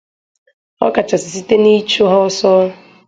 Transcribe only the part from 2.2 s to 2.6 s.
ọsọ